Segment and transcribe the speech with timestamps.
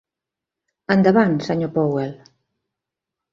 [0.95, 2.17] Endavant, senyor Powell.